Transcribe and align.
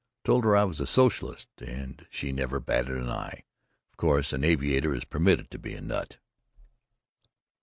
Told 0.23 0.45
her 0.45 0.55
I 0.57 0.63
was 0.63 0.79
a 0.81 0.87
socialist 0.87 1.47
and 1.59 2.07
she 2.09 2.31
never 2.31 2.59
batted 2.59 2.97
an 2.97 3.09
eye—of 3.11 3.97
course 3.97 4.33
an 4.33 4.43
aviator 4.43 4.95
is 4.95 5.05
permitted 5.05 5.51
to 5.51 5.59
be 5.59 5.75
a 5.75 5.81
nut. 5.81 6.17